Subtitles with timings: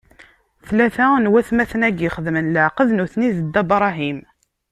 [0.67, 4.19] Tlata n watmaten-agi xedmen leɛqed nutni d Dda Bṛahim.